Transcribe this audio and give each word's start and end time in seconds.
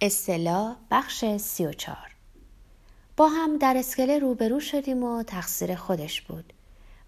استلا 0.00 0.76
بخش 0.90 1.24
سی 1.36 1.66
و 1.66 1.72
چار. 1.72 2.14
با 3.16 3.28
هم 3.28 3.58
در 3.58 3.76
اسکله 3.76 4.18
روبرو 4.18 4.60
شدیم 4.60 5.02
و 5.02 5.22
تقصیر 5.22 5.74
خودش 5.74 6.22
بود. 6.22 6.52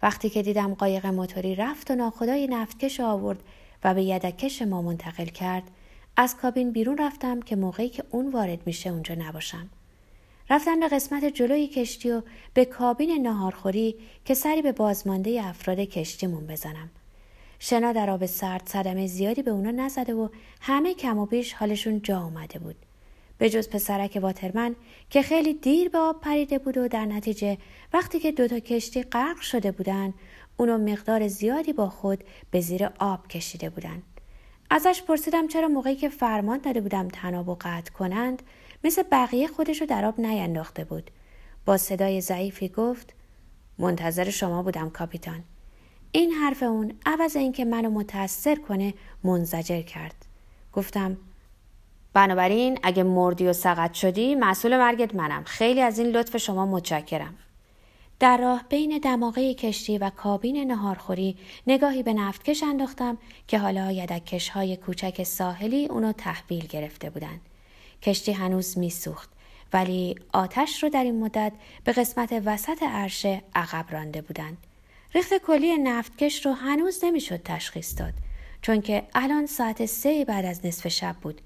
وقتی 0.03 0.31
که 0.31 0.43
دیدم 0.43 0.75
قایق 0.75 1.07
موتوری 1.07 1.55
رفت 1.55 1.91
و 1.91 1.95
ناخدای 1.95 2.47
نفتکش 2.47 3.01
آورد 3.01 3.43
و 3.85 3.95
به 3.95 4.03
یدکش 4.03 4.63
ما 4.63 4.83
منتقل 4.83 5.25
کرد 5.25 5.63
از 6.17 6.37
کابین 6.37 6.73
بیرون 6.73 6.99
رفتم 6.99 7.41
که 7.41 7.57
موقعی 7.57 7.89
که 7.89 8.05
اون 8.11 8.31
وارد 8.31 8.67
میشه 8.67 8.91
اونجا 8.91 9.15
نباشم. 9.15 9.69
رفتم 10.51 10.81
به 10.81 10.89
قسمت 10.89 11.25
جلوی 11.25 11.69
کشتی 11.69 12.11
و 12.11 12.23
به 12.55 12.65
کابین 12.65 13.27
نهارخوری 13.27 13.95
که 14.25 14.35
سری 14.35 14.63
به 14.63 14.73
بازمانده 14.73 15.43
افراد 15.45 15.81
کشتیمون 15.81 16.47
بزنم. 16.47 16.91
شنا 17.63 17.93
در 17.93 18.11
آب 18.11 18.27
سرد 18.27 18.69
صدمه 18.69 19.07
زیادی 19.07 19.43
به 19.43 19.51
اونا 19.51 19.71
نزده 19.71 20.15
و 20.15 20.29
همه 20.61 20.95
کم 20.95 21.19
و 21.19 21.27
بیش 21.27 21.53
حالشون 21.53 22.03
جا 22.03 22.23
اومده 22.23 22.59
بود. 22.59 22.77
به 23.39 23.51
جز 23.51 23.69
پسرک 23.69 24.19
واترمن 24.23 24.77
که 25.11 25.23
خیلی 25.23 25.55
دیر 25.55 25.89
به 25.89 25.99
آب 25.99 26.21
پریده 26.21 26.59
بود 26.59 26.77
و 26.77 26.89
در 26.89 27.05
نتیجه 27.05 27.59
وقتی 27.93 28.19
که 28.19 28.33
دوتا 28.33 28.59
کشتی 28.59 29.03
غرق 29.03 29.41
شده 29.41 29.73
بودن 29.73 30.15
اونو 30.57 30.79
مقدار 30.79 31.29
زیادی 31.29 31.73
با 31.73 31.89
خود 31.89 32.25
به 32.51 32.61
زیر 32.61 32.91
آب 32.99 33.29
کشیده 33.29 33.71
بودن. 33.71 34.03
ازش 34.71 35.03
پرسیدم 35.03 35.49
چرا 35.49 35.69
موقعی 35.69 35.97
که 35.97 36.09
فرمان 36.09 36.59
داده 36.59 36.81
بودم 36.81 37.09
تناب 37.09 37.49
و 37.49 37.57
قطع 37.61 37.93
کنند 37.93 38.43
مثل 38.85 39.03
بقیه 39.03 39.47
خودشو 39.47 39.85
در 39.85 40.05
آب 40.05 40.21
نینداخته 40.21 40.85
بود. 40.85 41.11
با 41.65 41.77
صدای 41.77 42.21
ضعیفی 42.21 42.69
گفت 42.69 43.15
منتظر 43.79 44.31
شما 44.31 44.63
بودم 44.63 44.91
کاپیتان. 44.91 45.45
این 46.13 46.33
حرف 46.33 46.63
اون 46.63 46.93
عوض 47.07 47.37
اینکه 47.37 47.65
منو 47.65 47.91
متأثر 47.91 48.55
کنه 48.55 48.95
منزجر 49.25 49.83
کرد 49.83 50.27
گفتم 50.73 51.17
بنابراین 52.13 52.79
اگه 52.83 53.03
مردی 53.03 53.47
و 53.47 53.53
سقط 53.53 53.93
شدی 53.95 54.35
مسئول 54.35 54.77
مرگت 54.77 55.15
منم 55.15 55.45
خیلی 55.45 55.81
از 55.81 55.99
این 55.99 56.09
لطف 56.09 56.37
شما 56.37 56.67
متشکرم 56.67 57.35
در 58.21 58.37
راه 58.37 58.65
بین 58.69 58.99
دماغه 58.99 59.55
کشتی 59.55 59.99
و 59.99 60.11
کابین 60.11 60.73
نهارخوری 60.73 61.37
نگاهی 61.67 62.03
به 62.03 62.13
نفتکش 62.13 62.63
انداختم 62.63 63.19
که 63.49 63.59
حالا 63.59 63.93
یدکش 63.93 64.49
های 64.49 64.77
کوچک 64.77 65.23
ساحلی 65.23 65.87
اونو 65.87 66.13
تحویل 66.13 66.67
گرفته 66.67 67.11
بودند. 67.11 67.41
کشتی 68.03 68.33
هنوز 68.33 68.79
میسوخت 68.79 69.31
ولی 69.73 70.15
آتش 70.33 70.83
رو 70.83 70.89
در 70.89 71.05
این 71.05 71.21
مدت 71.21 71.53
به 71.85 71.93
قسمت 71.93 72.43
وسط 72.45 72.83
عرشه 72.83 73.43
عقب 73.55 73.85
رانده 73.91 74.23
بودند. 74.23 74.67
ریخت 75.15 75.35
کلی 75.35 75.79
نفتکش 75.79 76.47
رو 76.47 76.53
هنوز 76.53 77.05
نمی‌شد 77.05 77.41
تشخیص 77.45 77.99
داد 77.99 78.15
چون 78.63 78.81
که 78.81 79.03
الان 79.15 79.47
ساعت 79.47 79.87
سه 79.87 80.25
بعد 80.25 80.45
از 80.45 80.67
نصف 80.67 80.89
شب 80.89 81.17
بود. 81.23 81.41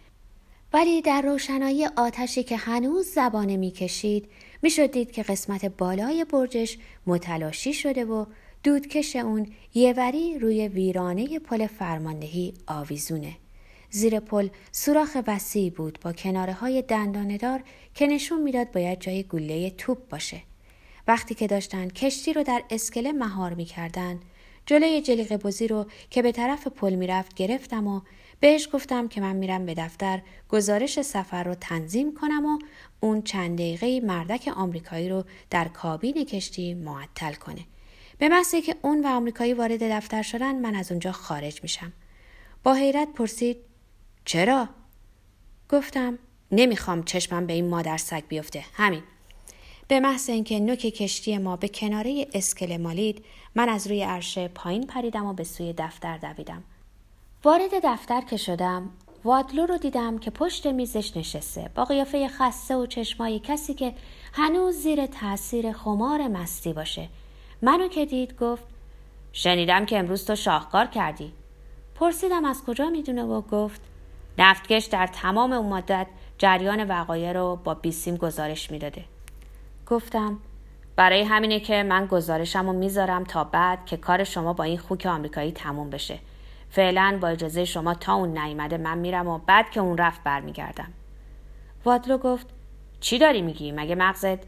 ولی 0.73 1.03
در 1.03 1.23
روشنایی 1.23 1.87
آتشی 1.87 2.43
که 2.43 2.57
هنوز 2.57 3.07
زبانه 3.07 3.57
می‌کشید 3.57 4.29
می‌شد 4.63 4.91
دید 4.91 5.13
که 5.13 5.23
قسمت 5.23 5.65
بالای 5.65 6.25
برجش 6.25 6.79
متلاشی 7.07 7.73
شده 7.73 8.05
و 8.05 8.25
دودکش 8.63 9.17
اون 9.17 9.47
یهوری 9.75 10.39
روی 10.39 10.69
ویرانه 10.69 11.39
پل 11.39 11.67
فرماندهی 11.67 12.55
آویزونه. 12.67 13.37
زیر 13.91 14.21
پل 14.21 14.49
سوراخ 14.73 15.17
وسیعی 15.27 15.71
بود 15.71 15.99
با 16.03 16.13
کناره 16.13 16.53
های 16.53 16.83
دنداندار 16.83 17.63
که 17.95 18.07
نشون 18.07 18.43
می‌داد 18.43 18.73
باید 18.73 19.01
جای 19.01 19.23
گله 19.23 19.71
توپ 19.71 20.09
باشه. 20.09 20.43
وقتی 21.07 21.35
که 21.35 21.47
داشتن 21.47 21.89
کشتی 21.89 22.33
رو 22.33 22.43
در 22.43 22.63
اسکله 22.71 23.13
مهار 23.13 23.55
می‌کردن 23.55 24.21
جلوی 24.67 25.03
جلیق 25.03 25.37
بزی 25.37 25.69
رو 25.69 25.87
که 26.11 26.23
به 26.23 26.33
طرف 26.33 26.67
پل 26.67 26.95
می‌رفت 26.95 27.35
گرفتم 27.35 27.87
و 27.87 28.01
بهش 28.41 28.69
گفتم 28.73 29.09
که 29.09 29.21
من 29.21 29.37
میرم 29.37 29.67
به 29.67 29.75
دفتر 29.75 30.23
گزارش 30.49 31.03
سفر 31.03 31.45
رو 31.45 31.55
تنظیم 31.55 32.15
کنم 32.15 32.47
و 32.47 32.59
اون 33.01 33.23
چند 33.23 33.59
دقیقه 33.59 34.01
مردک 34.01 34.49
آمریکایی 34.57 35.09
رو 35.09 35.25
در 35.51 35.69
کابین 35.69 36.25
کشتی 36.25 36.75
معطل 36.75 37.35
کنه. 37.35 37.65
به 38.19 38.29
محضی 38.29 38.63
که 38.63 38.77
اون 38.83 39.05
و 39.05 39.09
آمریکایی 39.09 39.55
وارد 39.55 39.93
دفتر 39.93 40.23
شدن 40.23 40.55
من 40.55 40.75
از 40.75 40.91
اونجا 40.91 41.13
خارج 41.13 41.63
میشم. 41.63 41.93
با 42.63 42.75
حیرت 42.75 43.09
پرسید 43.15 43.57
چرا؟ 44.25 44.69
گفتم 45.71 46.19
نمی‌خوام 46.53 47.03
چشمم 47.03 47.47
به 47.47 47.53
این 47.53 47.69
مادر 47.69 47.97
سگ 47.97 48.23
بیفته 48.29 48.65
همین 48.73 49.03
به 49.89 50.01
محض 50.01 50.31
اینکه 50.31 50.61
نوک 50.61 50.79
کشتی 50.79 51.39
ما 51.39 51.57
به 51.57 51.69
کناره 51.69 52.27
اسکله 52.35 52.79
مالید 52.79 53.25
من 53.55 53.69
از 53.69 53.87
روی 53.87 54.03
عرشه 54.03 54.49
پایین 54.49 54.87
پریدم 54.87 55.27
و 55.27 55.33
به 55.33 55.45
سوی 55.45 55.75
دفتر 55.79 56.19
دویدم. 56.19 56.63
وارد 57.45 57.71
دفتر 57.85 58.21
که 58.21 58.37
شدم 58.37 58.91
وادلو 59.25 59.67
رو 59.67 59.77
دیدم 59.77 60.19
که 60.19 60.31
پشت 60.31 60.67
میزش 60.67 61.17
نشسته 61.17 61.71
با 61.75 61.85
قیافه 61.85 62.29
خسته 62.29 62.77
و 62.77 62.87
چشمای 62.87 63.39
کسی 63.39 63.75
که 63.75 63.95
هنوز 64.33 64.75
زیر 64.75 65.07
تاثیر 65.07 65.73
خمار 65.73 66.29
مستی 66.29 66.73
باشه. 66.73 67.09
منو 67.63 67.89
که 67.89 68.07
دید 68.07 68.39
گفت 68.39 68.65
شنیدم 69.33 69.87
که 69.87 69.99
امروز 69.99 70.27
تو 70.27 70.37
شاهکار 70.37 70.87
کردی. 70.87 71.33
پرسیدم 71.95 72.45
از 72.45 72.65
کجا 72.65 72.91
می‌دونه 72.91 73.23
و 73.23 73.41
گفت 73.41 73.81
نفتکش 74.39 74.85
در 74.85 75.07
تمام 75.07 75.53
اون 75.53 75.67
مدت 75.67 76.07
جریان 76.39 76.85
وقایع 76.85 77.33
رو 77.33 77.59
با 77.65 77.75
بیسیم 77.75 78.17
گزارش 78.17 78.71
می‌داده. 78.71 79.05
گفتم 79.87 80.39
برای 80.97 81.23
همینه 81.23 81.61
که 81.61 81.83
من 81.83 82.07
گزارشم 82.07 82.67
رو 82.67 82.73
می‌ذارم 82.73 83.25
تا 83.25 83.45
بعد 83.45 83.87
که 83.87 83.97
کار 83.97 84.25
شما 84.25 84.53
با 84.53 84.65
این 84.65 84.79
خوک 84.79 85.07
آمریکایی 85.07 85.53
تموم 85.53 85.91
بشه. 85.91 86.19
فعلا 86.71 87.19
با 87.23 87.29
اجازه 87.29 87.65
شما 87.65 87.95
تا 87.95 88.15
اون 88.15 88.39
نیومده 88.39 88.77
من 88.77 88.99
میرم 88.99 89.29
و 89.29 89.39
بعد 89.39 89.71
که 89.71 89.81
اون 89.81 89.99
رفت 89.99 90.23
برمیگردم. 90.23 90.93
وادلو 91.85 92.19
گفت 92.19 92.47
چی 93.01 93.19
داری 93.19 93.43
میگی؟ 93.43 93.73
مگه 93.73 93.95
مغزت؟ 93.95 94.39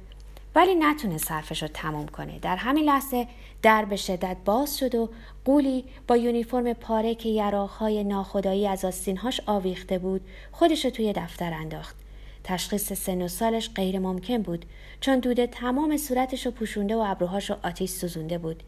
ولی 0.54 0.74
نتونه 0.74 1.18
صرفش 1.18 1.62
رو 1.62 1.68
تموم 1.68 2.06
کنه. 2.06 2.38
در 2.38 2.56
همین 2.56 2.84
لحظه 2.84 3.26
در 3.62 3.84
به 3.84 3.96
شدت 3.96 4.36
باز 4.44 4.78
شد 4.78 4.94
و 4.94 5.08
قولی 5.44 5.84
با 6.08 6.16
یونیفرم 6.16 6.72
پاره 6.72 7.14
که 7.14 7.28
یراقهای 7.28 8.04
ناخدایی 8.04 8.68
از 8.68 8.84
آستینهاش 8.84 9.40
آویخته 9.46 9.98
بود 9.98 10.20
خودش 10.52 10.84
رو 10.84 10.90
توی 10.90 11.12
دفتر 11.12 11.54
انداخت. 11.54 12.05
تشخیص 12.46 12.92
سن 12.92 13.22
و 13.22 13.28
سالش 13.28 13.70
غیر 13.74 13.98
ممکن 13.98 14.42
بود 14.42 14.64
چون 15.00 15.18
دوده 15.18 15.46
تمام 15.46 15.96
صورتش 15.96 16.46
رو 16.46 16.52
پوشونده 16.52 16.96
و 16.96 17.04
ابروهاش 17.06 17.50
رو 17.50 17.56
آتیش 17.62 17.90
سوزونده 17.90 18.38
بود. 18.38 18.62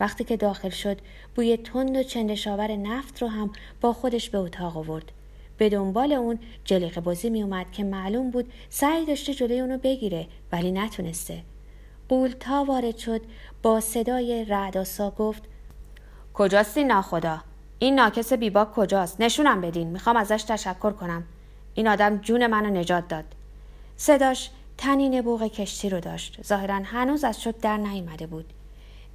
وقتی 0.00 0.24
که 0.24 0.36
داخل 0.36 0.68
شد 0.68 1.00
بوی 1.34 1.56
تند 1.56 1.96
و 1.96 2.02
چندشاور 2.02 2.76
نفت 2.76 3.22
رو 3.22 3.28
هم 3.28 3.50
با 3.80 3.92
خودش 3.92 4.30
به 4.30 4.38
اتاق 4.38 4.76
آورد. 4.76 5.12
به 5.58 5.68
دنبال 5.68 6.12
اون 6.12 6.38
جلیق 6.64 7.00
بازی 7.00 7.30
می 7.30 7.42
اومد 7.42 7.72
که 7.72 7.84
معلوم 7.84 8.30
بود 8.30 8.52
سعی 8.68 9.06
داشته 9.06 9.34
جلوی 9.34 9.60
اونو 9.60 9.78
بگیره 9.78 10.26
ولی 10.52 10.72
نتونسته. 10.72 11.42
قول 12.08 12.34
تا 12.40 12.64
وارد 12.64 12.96
شد 12.96 13.20
با 13.62 13.80
صدای 13.80 14.44
رعداسا 14.44 15.10
گفت 15.10 15.42
کجاستی 16.34 16.84
ناخدا؟ 16.84 17.38
این 17.78 17.94
ناکس 17.94 18.32
بیباک 18.32 18.72
کجاست؟ 18.72 19.20
نشونم 19.20 19.60
بدین 19.60 19.88
می‌خوام 19.88 20.16
ازش 20.16 20.42
تشکر 20.42 20.90
کنم. 20.90 21.24
این 21.74 21.88
آدم 21.88 22.16
جون 22.16 22.46
منو 22.46 22.80
نجات 22.80 23.08
داد. 23.08 23.24
صداش 23.96 24.50
تنین 24.78 25.22
بوغ 25.22 25.42
کشتی 25.42 25.88
رو 25.88 26.00
داشت. 26.00 26.46
ظاهرا 26.46 26.80
هنوز 26.84 27.24
از 27.24 27.42
شک 27.42 27.58
در 27.58 27.76
نیامده 27.76 28.26
بود. 28.26 28.52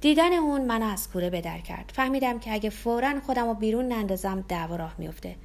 دیدن 0.00 0.32
اون 0.32 0.64
منو 0.64 0.86
از 0.86 1.10
کوره 1.10 1.30
به 1.30 1.40
در 1.40 1.58
کرد. 1.58 1.92
فهمیدم 1.94 2.38
که 2.38 2.52
اگه 2.52 2.70
فورا 2.70 3.20
خودم 3.20 3.48
رو 3.48 3.54
بیرون 3.54 3.88
نندازم 3.88 4.44
دعوا 4.48 4.76
راه 4.76 4.94
میفته 4.98 5.36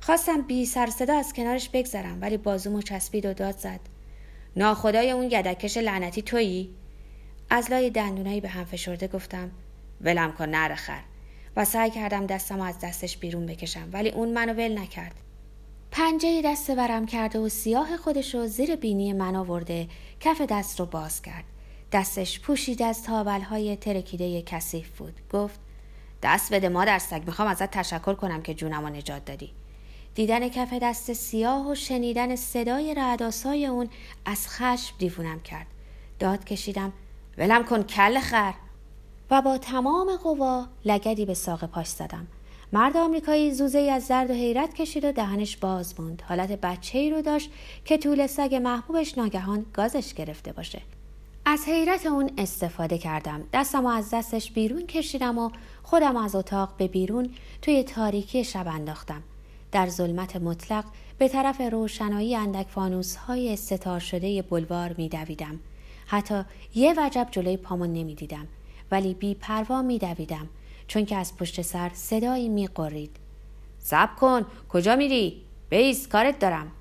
خواستم 0.00 0.42
بی 0.42 0.66
سر 0.66 0.86
صدا 0.86 1.18
از 1.18 1.32
کنارش 1.32 1.68
بگذرم 1.68 2.18
ولی 2.20 2.36
بازومو 2.36 2.82
چسبید 2.82 3.26
و 3.26 3.34
داد 3.34 3.58
زد. 3.58 3.80
ناخدای 4.56 5.10
اون 5.10 5.24
یدکش 5.24 5.76
لعنتی 5.76 6.22
تویی؟ 6.22 6.70
از 7.50 7.70
لای 7.70 7.90
دندونایی 7.90 8.40
به 8.40 8.48
هم 8.48 8.64
فشرده 8.64 9.08
گفتم 9.08 9.50
ولم 10.00 10.32
کن 10.32 10.48
نرخر 10.48 11.00
و 11.56 11.64
سعی 11.64 11.90
کردم 11.90 12.26
دستم 12.26 12.60
از 12.60 12.78
دستش 12.78 13.16
بیرون 13.16 13.46
بکشم 13.46 13.88
ولی 13.92 14.10
اون 14.10 14.32
منو 14.32 14.52
ول 14.52 14.78
نکرد. 14.78 15.14
پنجه 15.98 16.42
دست 16.42 16.70
برم 16.70 17.06
کرده 17.06 17.38
و 17.38 17.48
سیاه 17.48 17.96
خودش 17.96 18.34
رو 18.34 18.46
زیر 18.46 18.76
بینی 18.76 19.12
من 19.12 19.36
آورده 19.36 19.88
کف 20.20 20.40
دست 20.40 20.80
رو 20.80 20.86
باز 20.86 21.22
کرد. 21.22 21.44
دستش 21.92 22.40
پوشید 22.40 22.82
از 22.82 23.02
تابلهای 23.02 23.76
ترکیده 23.76 24.42
کثیف 24.42 24.98
بود. 24.98 25.20
گفت 25.32 25.60
دست 26.22 26.54
بده 26.54 26.68
مادر 26.68 26.98
سگ 26.98 27.22
می‌خوام 27.26 27.48
ازت 27.48 27.70
تشکر 27.70 28.14
کنم 28.14 28.42
که 28.42 28.54
جونم 28.54 28.82
رو 28.82 28.88
نجات 28.88 29.24
دادی. 29.24 29.52
دیدن 30.14 30.48
کف 30.48 30.72
دست 30.72 31.12
سیاه 31.12 31.70
و 31.70 31.74
شنیدن 31.74 32.36
صدای 32.36 32.94
رعداسای 32.94 33.66
اون 33.66 33.88
از 34.24 34.48
خشم 34.48 34.94
دیوونم 34.98 35.40
کرد. 35.40 35.66
داد 36.18 36.44
کشیدم 36.44 36.92
ولم 37.38 37.64
کن 37.64 37.82
کل 37.82 38.20
خر. 38.20 38.54
و 39.30 39.42
با 39.42 39.58
تمام 39.58 40.16
قوا 40.16 40.66
لگدی 40.84 41.26
به 41.26 41.34
ساق 41.34 41.64
پاش 41.64 41.88
زدم. 41.88 42.26
مرد 42.72 42.96
آمریکایی 42.96 43.54
زوزه 43.54 43.78
ای 43.78 43.90
از 43.90 44.08
درد 44.08 44.30
و 44.30 44.34
حیرت 44.34 44.74
کشید 44.74 45.04
و 45.04 45.12
دهنش 45.12 45.56
باز 45.56 46.00
موند. 46.00 46.22
حالت 46.28 46.52
بچه 46.60 46.98
ای 46.98 47.10
رو 47.10 47.22
داشت 47.22 47.50
که 47.84 47.98
طول 47.98 48.26
سگ 48.26 48.54
محبوبش 48.54 49.18
ناگهان 49.18 49.66
گازش 49.72 50.14
گرفته 50.14 50.52
باشه. 50.52 50.82
از 51.44 51.64
حیرت 51.66 52.06
اون 52.06 52.30
استفاده 52.38 52.98
کردم. 52.98 53.44
دستم 53.52 53.86
از 53.86 54.10
دستش 54.10 54.50
بیرون 54.50 54.86
کشیدم 54.86 55.38
و 55.38 55.50
خودم 55.82 56.16
از 56.16 56.34
اتاق 56.34 56.76
به 56.78 56.88
بیرون 56.88 57.30
توی 57.62 57.82
تاریکی 57.82 58.44
شب 58.44 58.68
انداختم. 58.68 59.22
در 59.72 59.88
ظلمت 59.88 60.36
مطلق 60.36 60.84
به 61.18 61.28
طرف 61.28 61.60
روشنایی 61.60 62.36
اندک 62.36 62.66
فانوس 62.68 63.16
های 63.16 63.56
ستار 63.56 64.00
شده 64.00 64.42
بلوار 64.42 64.94
می 64.98 65.08
دویدم. 65.08 65.60
حتی 66.06 66.42
یه 66.74 66.94
وجب 66.96 67.28
جلوی 67.30 67.56
پامون 67.56 67.92
نمی 67.92 68.14
دیدم 68.14 68.48
ولی 68.90 69.14
بی 69.14 69.34
پروا 69.34 69.82
می 69.82 69.98
دویدم 69.98 70.48
چون 70.88 71.04
که 71.04 71.16
از 71.16 71.36
پشت 71.36 71.62
سر 71.62 71.90
صدایی 71.94 72.48
می 72.48 72.66
قرید. 72.66 73.16
سب 73.78 74.16
کن 74.16 74.46
کجا 74.68 74.96
میری؟ 74.96 75.42
بیس 75.70 76.08
کارت 76.08 76.38
دارم. 76.38 76.72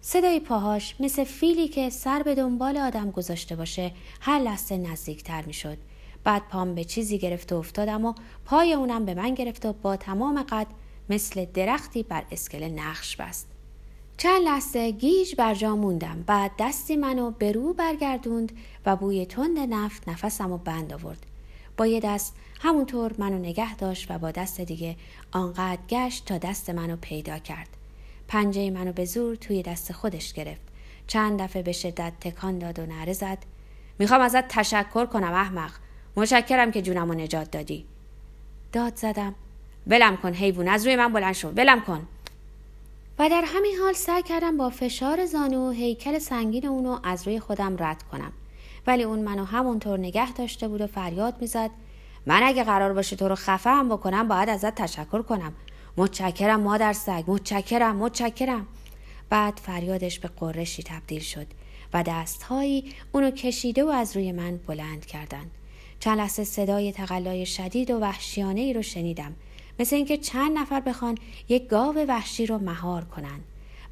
صدای 0.00 0.40
پاهاش 0.40 0.94
مثل 1.00 1.24
فیلی 1.24 1.68
که 1.68 1.90
سر 1.90 2.22
به 2.22 2.34
دنبال 2.34 2.76
آدم 2.76 3.10
گذاشته 3.10 3.56
باشه 3.56 3.92
هر 4.20 4.38
لحظه 4.38 4.76
نزدیکتر 4.76 5.42
می‌شد 5.42 5.78
بعد 6.24 6.42
پام 6.48 6.74
به 6.74 6.84
چیزی 6.84 7.18
گرفت 7.18 7.52
و 7.52 7.56
افتادم 7.56 8.04
و 8.04 8.14
پای 8.44 8.72
اونم 8.72 9.04
به 9.04 9.14
من 9.14 9.34
گرفت 9.34 9.66
و 9.66 9.72
با 9.72 9.96
تمام 9.96 10.42
قد 10.42 10.66
مثل 11.10 11.44
درختی 11.44 12.02
بر 12.02 12.24
اسکله 12.30 12.68
نقش 12.68 13.16
بست. 13.16 13.48
چند 14.16 14.42
لحظه 14.42 14.90
گیج 14.90 15.34
بر 15.34 15.54
جا 15.54 15.76
موندم. 15.76 16.24
بعد 16.26 16.50
دستی 16.58 16.96
منو 16.96 17.30
به 17.30 17.52
رو 17.52 17.72
برگردوند 17.72 18.52
و 18.86 18.96
بوی 18.96 19.26
تند 19.26 19.58
نفت 19.58 20.08
نفسم 20.08 20.52
و 20.52 20.58
بند 20.58 20.92
آورد. 20.92 21.26
با 21.76 21.86
یه 21.86 22.00
دست 22.00 22.34
همونطور 22.60 23.14
منو 23.18 23.38
نگه 23.38 23.76
داشت 23.76 24.10
و 24.10 24.18
با 24.18 24.30
دست 24.30 24.60
دیگه 24.60 24.96
آنقدر 25.32 25.78
گشت 25.88 26.24
تا 26.24 26.38
دست 26.38 26.70
منو 26.70 26.96
پیدا 26.96 27.38
کرد. 27.38 27.68
پنجه 28.28 28.70
منو 28.70 28.92
به 28.92 29.04
زور 29.04 29.36
توی 29.36 29.62
دست 29.62 29.92
خودش 29.92 30.32
گرفت. 30.32 30.62
چند 31.06 31.42
دفعه 31.42 31.62
به 31.62 31.72
شدت 31.72 32.12
تکان 32.20 32.58
داد 32.58 32.78
و 32.78 32.86
نره 32.86 33.12
زد. 33.12 33.38
می‌خوام 33.98 34.20
ازت 34.20 34.48
تشکر 34.48 35.06
کنم 35.06 35.32
احمق. 35.32 35.70
مشکرم 36.16 36.70
که 36.70 36.82
جونمو 36.82 37.14
نجات 37.14 37.50
دادی. 37.50 37.84
داد 38.72 38.96
زدم. 38.96 39.34
ولم 39.86 40.16
کن 40.16 40.32
حیوان 40.32 40.68
از 40.68 40.86
روی 40.86 40.96
من 40.96 41.12
بلند 41.12 41.34
شو. 41.34 41.48
ولم 41.48 41.80
کن. 41.80 42.06
و 43.18 43.28
در 43.28 43.44
همین 43.46 43.76
حال 43.82 43.92
سعی 43.92 44.22
کردم 44.22 44.56
با 44.56 44.70
فشار 44.70 45.26
زانو 45.26 45.70
هیکل 45.70 46.18
سنگین 46.18 46.66
اونو 46.66 46.98
از 47.02 47.26
روی 47.26 47.40
خودم 47.40 47.76
رد 47.78 48.02
کنم. 48.02 48.32
ولی 48.86 49.02
اون 49.02 49.18
منو 49.18 49.44
همونطور 49.44 49.98
نگه 49.98 50.32
داشته 50.32 50.68
بود 50.68 50.80
و 50.80 50.86
فریاد 50.86 51.34
می‌زد. 51.40 51.70
من 52.26 52.42
اگه 52.42 52.64
قرار 52.64 52.92
باشه 52.92 53.16
تو 53.16 53.28
رو 53.28 53.34
خفه 53.34 53.70
هم 53.70 53.88
بکنم 53.88 54.28
باید 54.28 54.48
ازت 54.48 54.74
تشکر 54.74 55.22
کنم. 55.22 55.52
متشکرم 55.96 56.60
مادر 56.60 56.92
سگ 56.92 57.24
متشکرم 57.26 57.96
متشکرم. 57.96 58.66
بعد 59.30 59.60
فریادش 59.62 60.18
به 60.18 60.28
قرشی 60.28 60.82
تبدیل 60.82 61.20
شد 61.20 61.46
و 61.92 62.02
دستهایی 62.02 62.84
اونو 63.12 63.30
کشیده 63.30 63.84
و 63.84 63.88
از 63.88 64.16
روی 64.16 64.32
من 64.32 64.56
بلند 64.66 65.06
کردند. 65.06 65.50
چند 66.00 66.18
لحظه 66.18 66.44
صدای 66.44 66.92
تقلای 66.92 67.46
شدید 67.46 67.90
و 67.90 67.98
وحشیانه 67.98 68.60
ای 68.60 68.72
رو 68.72 68.82
شنیدم. 68.82 69.34
مثل 69.78 69.96
اینکه 69.96 70.16
چند 70.16 70.58
نفر 70.58 70.80
بخوان 70.80 71.18
یک 71.48 71.68
گاو 71.68 71.94
وحشی 72.08 72.46
رو 72.46 72.58
مهار 72.58 73.04
کنن. 73.04 73.40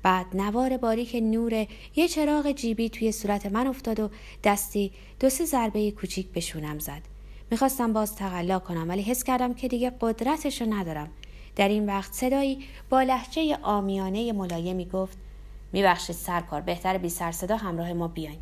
بعد 0.02 0.26
نوار 0.34 0.76
باریک 0.76 1.16
نور 1.22 1.66
یه 1.96 2.08
چراغ 2.08 2.52
جیبی 2.52 2.88
توی 2.88 3.12
صورت 3.12 3.46
من 3.46 3.66
افتاد 3.66 4.00
و 4.00 4.10
دستی 4.44 4.92
دو 5.20 5.30
سه 5.30 5.44
ضربه 5.44 5.90
کوچیک 5.90 6.28
به 6.28 6.40
شونم 6.40 6.78
زد. 6.78 7.02
می‌خواستم 7.50 7.92
باز 7.92 8.16
تقلا 8.16 8.58
کنم 8.58 8.88
ولی 8.88 9.02
حس 9.02 9.24
کردم 9.24 9.54
که 9.54 9.68
دیگه 9.68 9.92
قدرتش 10.00 10.62
رو 10.62 10.74
ندارم. 10.74 11.08
در 11.56 11.68
این 11.68 11.86
وقت 11.86 12.12
صدایی 12.12 12.64
با 12.90 13.02
لحجه 13.02 13.58
آمیانه 13.62 14.32
ملایمی 14.32 14.84
گفت 14.84 15.18
میبخشید 15.72 16.16
سرکار 16.16 16.60
بهتر 16.60 16.98
بی 16.98 17.08
سر 17.08 17.32
صدا 17.32 17.56
همراه 17.56 17.92
ما 17.92 18.08
بیاین. 18.08 18.38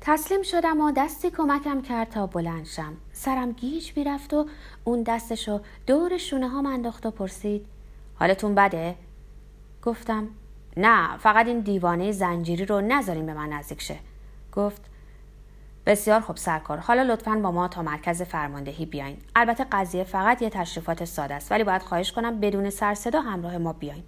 تسلیم 0.00 0.42
شدم 0.42 0.80
و 0.80 0.92
دستی 0.96 1.30
کمکم 1.30 1.82
کرد 1.82 2.10
تا 2.10 2.26
بلند 2.26 2.66
شم. 2.66 2.96
سرم 3.12 3.52
گیج 3.52 3.92
می‌رفت 3.96 4.34
و 4.34 4.46
اون 4.84 5.02
دستشو 5.02 5.60
دور 5.86 6.18
شونه 6.18 6.48
ها 6.48 6.70
انداخت 6.70 7.06
و 7.06 7.10
پرسید 7.10 7.66
حالتون 8.14 8.54
بده؟ 8.54 8.94
گفتم 9.82 10.28
نه 10.80 11.16
فقط 11.16 11.46
این 11.46 11.60
دیوانه 11.60 12.12
زنجیری 12.12 12.66
رو 12.66 12.80
نذاریم 12.80 13.26
به 13.26 13.34
من 13.34 13.48
نزدیک 13.48 13.82
شه. 13.82 13.96
گفت 14.52 14.82
بسیار 15.86 16.20
خوب 16.20 16.36
سرکار 16.36 16.78
حالا 16.78 17.02
لطفا 17.02 17.36
با 17.36 17.50
ما 17.50 17.68
تا 17.68 17.82
مرکز 17.82 18.22
فرماندهی 18.22 18.86
بیاین. 18.86 19.16
البته 19.36 19.66
قضیه 19.72 20.04
فقط 20.04 20.42
یه 20.42 20.50
تشریفات 20.50 21.04
ساده 21.04 21.34
است 21.34 21.52
ولی 21.52 21.64
باید 21.64 21.82
خواهش 21.82 22.12
کنم 22.12 22.40
بدون 22.40 22.70
سر 22.70 22.94
صدا 22.94 23.20
همراه 23.20 23.58
ما 23.58 23.72
بیاین. 23.72 24.04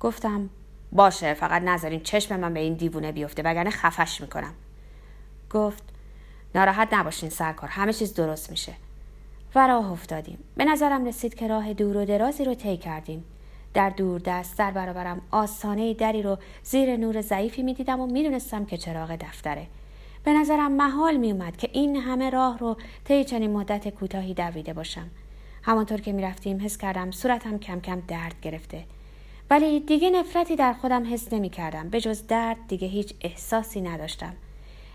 گفتم 0.00 0.50
باشه 0.92 1.34
فقط 1.34 1.62
نذارین 1.62 2.00
چشم 2.00 2.40
من 2.40 2.54
به 2.54 2.60
این 2.60 2.74
دیوونه 2.74 3.12
بیفته 3.12 3.42
وگرنه 3.42 3.70
خفش 3.70 4.20
می‌کنم. 4.20 4.54
گفت 5.50 5.82
ناراحت 6.54 6.88
نباشین 6.92 7.30
سرکار 7.30 7.68
همه 7.68 7.92
چیز 7.92 8.14
درست 8.14 8.50
میشه. 8.50 8.72
و 9.54 9.66
راه 9.66 9.92
افتادیم. 9.92 10.38
به 10.56 10.64
نظرم 10.64 11.04
رسید 11.04 11.34
که 11.34 11.48
راه 11.48 11.72
دور 11.72 11.96
و 11.96 12.04
درازی 12.04 12.44
رو 12.44 12.54
طی 12.54 12.76
کردیم. 12.76 13.24
در 13.78 13.90
دور 13.90 14.20
دست 14.20 14.58
در 14.58 14.70
برابرم. 14.70 15.20
آستانه 15.30 15.94
دری 15.94 16.22
رو 16.22 16.38
زیر 16.62 16.96
نور 16.96 17.20
ضعیفی 17.20 17.62
می‌دیدم 17.62 18.00
و 18.00 18.06
می‌دونستم 18.06 18.64
که 18.64 18.76
چراغ 18.76 19.16
دفتره. 19.16 19.66
به 20.24 20.32
نظرم 20.32 20.72
محال 20.72 21.16
می 21.16 21.32
اومد 21.32 21.56
که 21.56 21.70
این 21.72 21.96
همه 21.96 22.30
راه 22.30 22.58
رو 22.58 22.76
طی 23.04 23.24
چنین 23.24 23.52
مدت 23.52 23.88
کوتاهی 23.88 24.34
دویده 24.34 24.72
باشم. 24.72 25.10
همانطور 25.62 26.00
که 26.00 26.12
می‌رفتیم 26.12 26.64
حس 26.64 26.78
کردم 26.78 27.10
صورتم 27.10 27.58
کم 27.58 27.80
کم 27.80 28.02
درد 28.08 28.34
گرفته. 28.42 28.84
ولی 29.50 29.80
دیگه 29.80 30.10
نفرتی 30.10 30.56
در 30.56 30.72
خودم 30.72 31.12
حس 31.12 31.32
نمی 31.32 31.50
کردم 31.50 31.88
به 31.88 32.00
جز 32.00 32.26
درد 32.26 32.56
دیگه 32.68 32.88
هیچ 32.88 33.14
احساسی 33.20 33.80
نداشتم. 33.80 34.34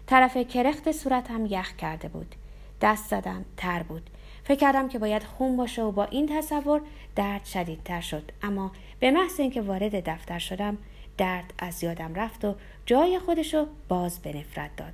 طرف 0.07 0.37
کرخت 0.37 0.91
صورتم 0.91 1.45
یخ 1.45 1.75
کرده 1.75 2.07
بود. 2.07 2.35
دست 2.81 3.09
زدم 3.09 3.45
تر 3.57 3.83
بود. 3.83 4.09
فکر 4.43 4.59
کردم 4.59 4.89
که 4.89 4.99
باید 4.99 5.23
خون 5.23 5.57
باشه 5.57 5.81
و 5.81 5.91
با 5.91 6.05
این 6.05 6.37
تصور 6.37 6.81
درد 7.15 7.45
شدیدتر 7.45 8.01
شد. 8.01 8.31
اما 8.41 8.71
به 8.99 9.11
محض 9.11 9.39
اینکه 9.39 9.61
وارد 9.61 10.09
دفتر 10.09 10.39
شدم 10.39 10.77
درد 11.17 11.53
از 11.59 11.83
یادم 11.83 12.15
رفت 12.15 12.45
و 12.45 12.55
جای 12.85 13.19
خودشو 13.19 13.65
باز 13.87 14.19
به 14.19 14.37
نفرت 14.37 14.75
داد. 14.77 14.93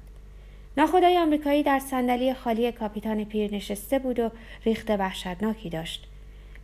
ناخدای 0.78 1.18
آمریکایی 1.18 1.64
در 1.64 1.80
صندلی 1.80 2.34
خالی 2.34 2.72
کاپیتان 2.72 3.24
پیر 3.24 3.56
نشسته 3.56 4.00
بود 4.00 4.20
و 4.20 4.32
ریخت 4.66 4.90
وحشتناکی 4.90 5.70
داشت. 5.70 6.08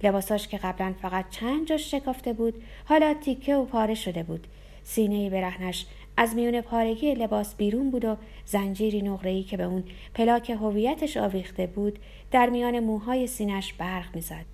لباساش 0.03 0.47
که 0.47 0.57
قبلا 0.57 0.93
فقط 1.01 1.29
چند 1.29 1.67
جاش 1.67 1.91
شکافته 1.91 2.33
بود 2.33 2.63
حالا 2.85 3.13
تیکه 3.13 3.55
و 3.55 3.65
پاره 3.65 3.95
شده 3.95 4.23
بود. 4.23 4.47
سینه 4.83 5.29
برهنش 5.29 5.85
از 6.17 6.35
میون 6.35 6.61
پارگی 6.61 7.13
لباس 7.13 7.55
بیرون 7.55 7.91
بود 7.91 8.05
و 8.05 8.17
زنجیری 8.45 9.01
نقره‌ای 9.01 9.43
که 9.43 9.57
به 9.57 9.63
اون 9.63 9.83
پلاک 10.13 10.49
هویتش 10.49 11.17
آویخته 11.17 11.67
بود 11.67 11.99
در 12.31 12.49
میان 12.49 12.79
موهای 12.79 13.27
سینش 13.27 13.73
برق 13.73 14.15
می‌زد. 14.15 14.45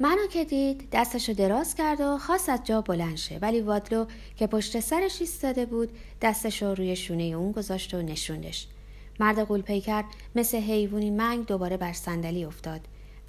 منو 0.00 0.26
که 0.26 0.44
دید 0.44 0.88
دستشو 0.92 1.32
دراز 1.32 1.74
کرد 1.74 2.00
و 2.00 2.18
خواست 2.18 2.48
از 2.48 2.60
جا 2.64 2.80
بلند 2.80 3.16
شه 3.16 3.38
ولی 3.42 3.60
وادلو 3.60 4.06
که 4.36 4.46
پشت 4.46 4.80
سرش 4.80 5.20
ایستاده 5.20 5.66
بود 5.66 5.90
دستشو 6.22 6.74
روی 6.74 6.96
شونه 6.96 7.22
اون 7.22 7.52
گذاشت 7.52 7.94
و 7.94 8.02
نشوندش. 8.02 8.66
مرد 9.20 9.38
قولپیکر 9.38 10.04
مثل 10.34 10.58
حیوانی 10.58 11.10
منگ 11.10 11.46
دوباره 11.46 11.76
بر 11.76 11.92
صندلی 11.92 12.44
افتاد. 12.44 12.80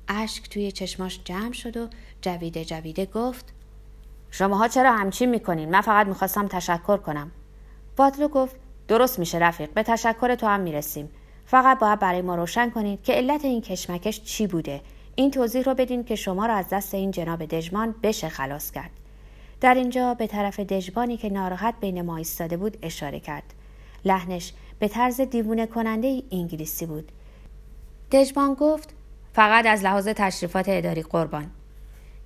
اشک 0.07 0.50
توی 0.50 0.71
چشماش 0.71 1.19
جمع 1.25 1.53
شد 1.53 1.77
و 1.77 1.88
جویده 2.21 2.65
جویده 2.65 3.05
گفت 3.05 3.53
شماها 4.31 4.67
چرا 4.67 4.91
همچین 4.91 5.29
می‌کنین؟ 5.29 5.69
من 5.69 5.81
فقط 5.81 6.07
می‌خواستم 6.07 6.48
تشکر 6.48 6.98
کنم. 6.98 7.31
وادلو 7.97 8.27
گفت 8.27 8.55
درست 8.88 9.19
میشه 9.19 9.38
رفیق 9.38 9.69
به 9.69 9.83
تشکر 9.83 10.35
تو 10.35 10.47
هم 10.47 10.59
می‌رسیم. 10.59 11.09
فقط 11.45 11.79
باید 11.79 12.00
برای 12.00 12.21
ما 12.21 12.35
روشن 12.35 12.69
کنید 12.69 13.03
که 13.03 13.13
علت 13.13 13.45
این 13.45 13.62
کشمکش 13.62 14.21
چی 14.21 14.47
بوده. 14.47 14.81
این 15.15 15.31
توضیح 15.31 15.63
رو 15.63 15.73
بدین 15.73 16.03
که 16.03 16.15
شما 16.15 16.45
را 16.45 16.53
از 16.53 16.69
دست 16.69 16.93
این 16.93 17.12
جناب 17.12 17.45
دژمان 17.45 17.95
بشه 18.03 18.29
خلاص 18.29 18.71
کرد. 18.71 18.91
در 19.62 19.73
اینجا 19.73 20.13
به 20.13 20.27
طرف 20.27 20.59
دژبانی 20.59 21.17
که 21.17 21.29
ناراحت 21.29 21.73
بین 21.81 22.01
ما 22.01 22.17
ایستاده 22.17 22.57
بود 22.57 22.77
اشاره 22.81 23.19
کرد. 23.19 23.43
لحنش 24.05 24.53
به 24.79 24.88
طرز 24.88 25.21
دیوونه 25.21 25.65
کننده 25.65 26.23
انگلیسی 26.31 26.85
بود. 26.85 27.12
دژبان 28.12 28.53
گفت 28.53 28.89
فقط 29.33 29.65
از 29.65 29.83
لحاظ 29.83 30.07
تشریفات 30.07 30.65
اداری 30.67 31.01
قربان. 31.01 31.51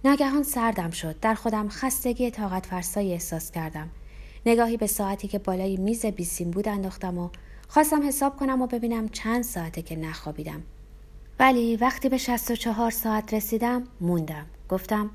ناگهان 0.06 0.44
سردم 0.44 0.90
شد. 0.90 1.20
در 1.20 1.34
خودم 1.34 1.70
خستگی 1.70 2.32
طاقت 2.32 2.66
فرسایی 2.66 3.14
احساس 3.14 3.52
کردم. 3.52 3.90
نگاهی 4.48 4.78
به 4.78 4.88
ساعتی 4.88 5.28
که 5.28 5.40
بالای 5.40 5.78
میز 5.78 6.06
بیسیم 6.06 6.52
بود 6.52 6.68
انداختم 6.68 7.18
و 7.18 7.30
خواستم 7.68 8.08
حساب 8.08 8.38
کنم 8.38 8.62
و 8.62 8.68
ببینم 8.68 9.10
چند 9.10 9.44
ساعته 9.44 9.82
که 9.82 9.96
نخوابیدم. 9.96 10.64
ولی 11.40 11.76
وقتی 11.76 12.10
به 12.10 12.18
64 12.18 12.92
ساعت 12.92 13.34
رسیدم 13.34 13.84
موندم. 14.02 14.46
گفتم 14.70 15.10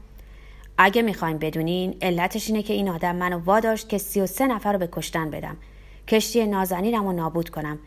اگه 0.79 1.03
می‌خواین 1.03 1.39
بدونین 1.39 1.97
علتش 2.03 2.49
اینه 2.49 2.63
که 2.63 2.73
این 2.73 2.89
آدم 2.89 3.17
منو 3.17 3.39
واداشت 3.39 3.89
که 3.89 3.99
33 3.99 4.47
نفر 4.47 4.73
رو 4.73 4.79
به 4.79 4.89
کشتن 4.93 5.31
بدم. 5.31 5.57
کشتی 6.09 6.47
نازنینم 6.47 7.07
رو 7.07 7.13
نابود 7.13 7.51
کنم. 7.51 7.79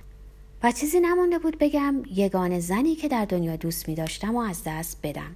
و 0.63 0.71
چیزی 0.71 0.99
نمونده 0.99 1.39
بود 1.39 1.57
بگم 1.59 2.03
یگان 2.15 2.59
زنی 2.59 2.95
که 2.95 3.07
در 3.07 3.25
دنیا 3.25 3.55
دوست 3.55 3.89
می 3.89 3.95
داشتم 3.95 4.35
و 4.35 4.39
از 4.39 4.61
دست 4.65 4.99
بدم. 5.03 5.35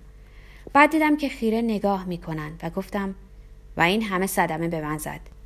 بعد 0.73 0.91
دیدم 0.91 1.17
که 1.17 1.29
خیره 1.29 1.61
نگاه 1.61 2.05
می‌کنن 2.05 2.51
و 2.63 2.69
گفتم 2.69 3.15
و 3.77 3.81
این 3.81 4.01
همه 4.03 4.27
صدمه 4.27 4.67
به 4.67 4.81
من 4.81 4.97
زد. 4.97 5.38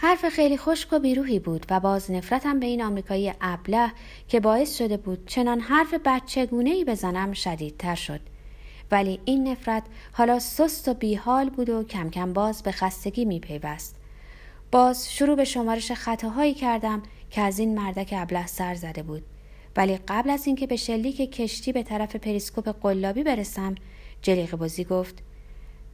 حرف 0.00 0.28
خیلی 0.28 0.56
خشک 0.56 0.92
و 0.92 0.98
بی‌روحی 0.98 1.38
بود 1.38 1.66
و 1.70 1.80
باز 1.80 2.10
نفرتم 2.10 2.60
به 2.60 2.66
این 2.66 2.82
آمریکایی 2.82 3.32
ابله 3.40 3.92
که 4.28 4.40
باعث 4.40 4.78
شده 4.78 4.96
بود 4.96 5.26
چنان 5.26 5.60
حرف 5.60 5.94
بچگونه 6.04 6.70
ای 6.70 6.84
بزنم 6.84 7.32
شدیدتر 7.32 7.94
شد 7.94 8.20
ولی 8.90 9.20
این 9.24 9.48
نفرت 9.48 9.82
حالا 10.12 10.38
سست 10.38 10.88
و 10.88 10.94
بیحال 10.94 11.50
بود 11.50 11.70
و 11.70 11.84
کم 11.84 12.10
کم 12.10 12.32
باز 12.32 12.62
به 12.62 12.72
خستگی 12.72 13.24
می 13.24 13.40
پیوست. 13.40 13.96
باز 14.72 15.12
شروع 15.12 15.36
به 15.36 15.44
شمارش 15.44 15.92
خطاهایی 15.92 16.54
کردم 16.54 17.02
که 17.30 17.40
از 17.40 17.58
این 17.58 17.74
مردک 17.74 18.14
ابله 18.16 18.46
سر 18.46 18.74
زده 18.74 19.02
بود 19.02 19.22
ولی 19.76 19.98
قبل 20.08 20.30
از 20.30 20.46
اینکه 20.46 20.66
به 20.66 20.76
شلیک 20.76 21.32
کشتی 21.32 21.72
به 21.72 21.82
طرف 21.82 22.16
پریسکوپ 22.16 22.68
قلابی 22.82 23.22
برسم 23.22 23.74
جلیق 24.22 24.56
بازی 24.56 24.84
گفت 24.84 25.27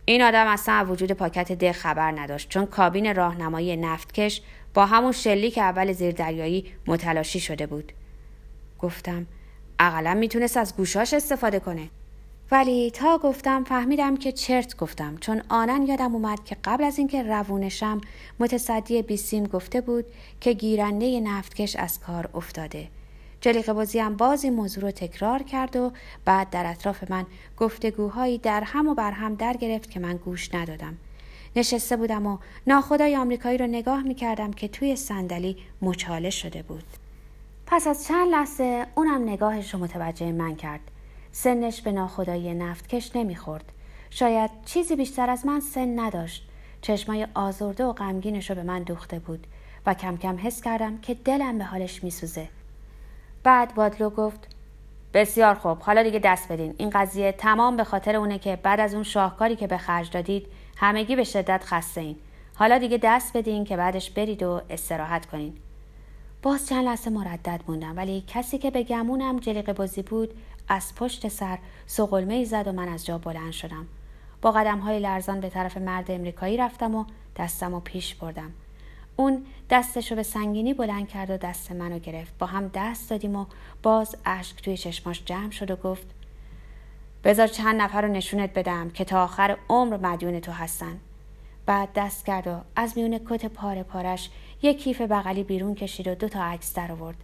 این 0.07 0.23
آدم 0.23 0.47
اصلا 0.47 0.87
وجود 0.89 1.13
پاکت 1.13 1.53
ده 1.53 1.73
خبر 1.73 2.21
نداشت 2.21 2.49
چون 2.49 2.67
کابین 2.67 3.15
راهنمایی 3.15 3.77
نفتکش 3.77 4.43
با 4.75 4.87
همون 4.87 5.13
شلیک 5.13 5.59
اول 5.59 5.93
زیردریایی 5.93 6.65
متلاشی 6.87 7.41
شده 7.41 7.67
بود. 7.67 7.93
گفتم 8.79 9.27
اقلا 9.79 10.15
می‌تونست 10.15 10.57
از 10.57 10.77
گوشاش 10.77 11.15
استفاده 11.15 11.61
کنه. 11.61 11.91
ولی 12.51 12.91
تا 12.91 13.19
گفتم 13.19 13.65
فهمیدم 13.65 14.17
که 14.17 14.33
چرت 14.33 14.77
گفتم 14.77 15.17
چون 15.21 15.43
آنن 15.49 15.83
یادم 15.83 16.15
اومد 16.15 16.45
که 16.45 16.57
قبل 16.65 16.85
از 16.85 16.99
اینکه 16.99 17.23
روونشم 17.23 18.01
متصدی 18.39 19.03
بیسیم 19.03 19.45
گفته 19.45 19.81
بود 19.81 20.05
که 20.41 20.53
گیرنده 20.53 21.21
نفتکش 21.21 21.77
از 21.77 22.01
کار 22.01 22.31
افتاده. 22.35 22.89
جلیق 23.45 23.73
بازی 23.73 23.99
هم 23.99 24.17
باز 24.17 24.45
این 24.45 24.53
موضوع 24.53 24.83
رو 24.83 24.91
تکرار 24.91 25.43
کرد 25.43 25.77
و 25.77 25.93
بعد 26.25 26.51
در 26.51 26.71
اطراف 26.71 27.11
من 27.11 27.27
گفتگوهایی 27.57 28.39
در 28.39 28.63
هم 28.67 28.89
و 28.89 28.95
بر 28.95 29.11
هم 29.11 29.35
در 29.35 29.57
گرفت 29.57 29.91
که 29.91 30.01
من 30.01 30.17
گوش 30.17 30.55
ندادم. 30.55 30.97
نشسته 31.57 31.97
بودم 31.97 32.27
و 32.27 32.39
ناخدای 32.67 33.17
آمریکایی 33.17 33.59
رو 33.59 33.67
نگاه 33.67 34.03
می 34.03 34.15
کردم 34.15 34.53
که 34.53 34.69
توی 34.69 34.97
صندلی 34.97 35.57
مچاله 35.83 36.31
شده 36.31 36.63
بود. 36.63 36.85
پس 37.67 37.87
از 37.87 38.07
چند 38.07 38.29
لحظه 38.29 38.87
اونم 38.95 39.29
نگاهش 39.29 39.75
رو 39.75 39.81
متوجه 39.81 40.33
من 40.33 40.57
کرد. 40.57 40.81
سنش 41.33 41.81
به 41.83 41.93
ناخدایی 41.93 42.55
نفتکش 42.55 43.17
نمی‌خورد. 43.17 43.73
شاید 44.11 44.51
چیزی 44.65 44.97
بیشتر 44.97 45.31
از 45.31 45.47
من 45.47 45.61
سن 45.61 46.01
نداشت. 46.01 46.49
چشمای 46.83 47.27
آزرده 47.35 47.85
و 47.85 47.93
غمگینش 47.93 48.51
رو 48.51 48.57
به 48.57 48.63
من 48.63 48.83
دوخته 48.83 49.19
بود 49.19 49.47
و 49.87 49.95
کم 49.95 50.17
کم 50.17 50.39
حس 50.43 50.63
کردم 50.63 50.99
که 50.99 51.15
دلم 51.15 51.59
به 51.59 51.65
حالش 51.65 52.05
میسوزه. 52.05 52.49
بعد 53.45 53.73
وادلو 53.77 54.11
گفت 54.11 54.49
بسیار 55.15 55.55
خوب 55.55 55.79
حالا 55.79 56.03
دیگه 56.03 56.19
دست 56.19 56.53
بدین. 56.53 56.75
این 56.79 56.91
قضیه 56.91 57.33
تمام 57.33 57.77
به 57.77 57.85
خاطر 57.85 58.17
اونه 58.17 58.39
که 58.39 58.57
بعد 58.57 58.81
از 58.81 58.95
اون 58.95 59.03
شاهکاری 59.03 59.57
که 59.57 59.67
به 59.67 59.79
خرج 59.79 60.11
دادید 60.11 60.47
همگی 60.77 61.17
به 61.17 61.25
شدت 61.25 61.63
خسته 61.65 62.01
این. 62.01 62.17
حالا 62.55 62.79
دیگه 62.79 63.01
دست 63.03 63.37
بدین 63.37 63.65
که 63.65 63.77
بعدش 63.77 64.11
برید 64.11 64.43
و 64.43 64.61
استراحت 64.71 65.27
کنین. 65.27 65.55
باز 66.43 66.69
چند 66.69 66.85
لحظه 66.85 67.11
مردد 67.11 67.61
موندم 67.69 67.97
ولی 67.97 68.25
کسی 68.27 68.59
که 68.59 68.71
به 68.71 68.83
گمونم 68.83 69.39
جلیق 69.39 69.73
بازی 69.73 70.03
بود 70.03 70.35
از 70.69 70.95
پشت 70.95 71.29
سر 71.29 71.59
سقلمه 71.87 72.45
زد 72.45 72.69
و 72.69 72.73
من 72.73 72.89
از 72.89 73.07
جا 73.07 73.19
بلند 73.19 73.53
شدم. 73.53 73.87
با 74.43 74.53
قدم 74.53 74.79
های 74.79 75.01
لرزان 75.01 75.41
به 75.41 75.49
طرف 75.49 75.77
مرد 75.77 76.11
امریکایی 76.11 76.57
رفتم 76.57 76.95
و 76.95 77.05
دستم 77.37 77.75
و 77.75 77.81
پیش 77.81 78.15
بردم. 78.15 78.53
اون 79.17 79.47
دستش 79.71 80.11
رو 80.11 80.17
به 80.17 80.23
سنگینی 80.23 80.75
بلند 80.75 81.09
کرد 81.09 81.31
و 81.31 81.37
دست 81.37 81.73
منو 81.73 81.99
گرفت. 81.99 82.39
با 82.39 82.47
هم 82.47 82.71
دست 82.75 83.11
دادیم 83.11 83.37
و 83.37 83.47
باز 83.83 84.17
اشک 84.25 84.63
توی 84.63 84.77
چشماش 84.77 85.23
جمع 85.25 85.51
شد 85.51 85.71
و 85.71 85.77
گفت 85.77 86.07
بذار 87.25 87.47
چند 87.47 87.81
نفر 87.81 88.03
رو 88.03 88.09
نشونت 88.09 88.55
بدم 88.55 88.91
که 88.91 89.05
تا 89.05 89.25
آخر 89.25 89.57
عمر 89.69 89.97
مدیون 89.97 90.41
تو 90.41 90.53
هستن. 90.53 91.01
بعد 91.67 91.89
دست 91.95 92.27
کرد 92.27 92.47
و 92.47 92.61
از 92.77 92.99
میون 92.99 93.19
کت 93.19 93.47
پاره 93.47 93.83
پارش 93.83 94.31
یک 94.63 94.83
کیف 94.83 95.01
بغلی 95.01 95.43
بیرون 95.43 95.75
کشید 95.75 96.09
و 96.09 96.15
دو 96.15 96.29
تا 96.29 96.45
عکس 96.45 96.75
در 96.75 96.93
آورد. 96.93 97.17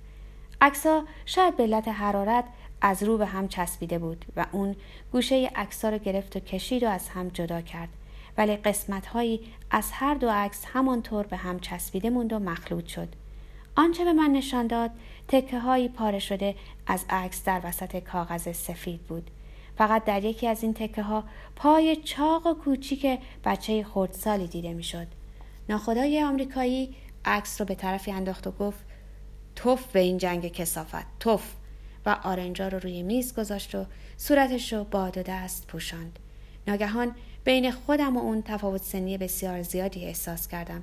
عکسا 0.61 1.05
شاید 1.27 1.57
به 1.57 1.63
علت 1.63 1.89
حرارت 1.89 2.45
از 2.81 3.03
رو 3.03 3.19
به 3.19 3.27
هم 3.27 3.49
چسبیده 3.49 3.99
بود 3.99 4.25
و 4.37 4.47
اون 4.53 4.77
گوشه 5.13 5.51
عکسا 5.57 5.89
رو 5.89 5.99
گرفت 5.99 6.37
و 6.37 6.41
کشید 6.41 6.83
و 6.83 6.89
از 6.89 7.09
هم 7.09 7.29
جدا 7.29 7.61
کرد. 7.61 7.89
ولی 8.39 8.57
قسمت 8.57 9.07
هایی 9.07 9.41
از 9.71 9.91
هر 9.93 10.15
دو 10.15 10.29
عکس 10.31 10.65
همانطور 10.73 11.27
به 11.27 11.37
هم 11.37 11.61
چسبیده 11.61 12.11
موند 12.11 12.33
و 12.33 12.39
مخلوط 12.39 12.87
شد. 12.87 13.09
آنچه 13.77 14.05
به 14.05 14.13
من 14.13 14.31
نشان 14.31 14.67
داد 14.67 14.91
تکه 15.29 15.59
هایی 15.59 15.89
پاره 15.89 16.19
شده 16.19 16.55
از 16.87 17.05
عکس 17.11 17.45
در 17.45 17.61
وسط 17.65 17.97
کاغذ 17.97 18.53
سفید 18.53 19.01
بود. 19.01 19.31
فقط 19.79 20.05
در 20.05 20.25
یکی 20.25 20.47
از 20.47 20.63
این 20.63 20.75
تکه 20.75 21.03
ها 21.03 21.25
پای 21.57 21.97
چاق 21.97 22.47
و 22.47 22.55
کوچیک 22.55 23.19
بچه 23.45 23.85
خردسالی 23.85 24.47
دیده 24.47 24.75
می‌شد. 24.75 25.07
ناخدای 25.69 26.23
آمریکایی 26.23 26.95
عکس 27.25 27.61
رو 27.61 27.67
به 27.67 27.75
طرفی 27.75 28.13
انداخت 28.13 28.47
و 28.47 28.51
گفت 28.51 28.85
توف 29.57 29.87
به 29.87 30.01
این 30.01 30.19
جنگ 30.19 30.49
کسافت 30.49 31.07
توف. 31.21 31.55
و 32.07 32.17
آرنجا 32.23 32.69
رو 32.69 32.79
روی 32.79 33.03
میز 33.03 33.35
گذاشت 33.35 33.75
و 33.75 33.87
صورتش 34.17 34.73
رو 34.73 34.85
با 34.85 35.11
دو 35.11 35.23
دست 35.23 35.67
پوشاند. 35.67 36.19
ناگهان 36.67 37.15
بین 37.45 37.71
خودم 37.71 38.17
و 38.17 38.21
اون 38.21 38.43
تفاوت 38.43 38.83
سنی 38.83 39.19
بسیار 39.19 39.63
زیادی 39.63 40.05
احساس 40.05 40.49
کردم. 40.49 40.83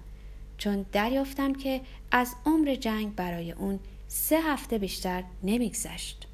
چون 0.57 0.85
دریافتم 0.91 1.53
که 1.53 1.81
از 2.11 2.35
عمر 2.45 2.75
جنگ 2.75 3.15
برای 3.15 3.51
اون 3.51 3.79
سه 4.07 4.41
هفته 4.41 4.77
بیشتر 4.77 5.23
نمیگذشت. 5.43 6.26